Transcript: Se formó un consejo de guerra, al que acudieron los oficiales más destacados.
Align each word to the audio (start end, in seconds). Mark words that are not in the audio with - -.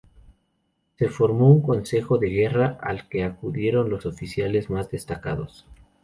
Se 0.97 1.09
formó 1.09 1.51
un 1.51 1.61
consejo 1.61 2.17
de 2.17 2.27
guerra, 2.29 2.79
al 2.81 3.07
que 3.07 3.23
acudieron 3.23 3.91
los 3.91 4.07
oficiales 4.07 4.67
más 4.71 4.89
destacados. 4.89 5.67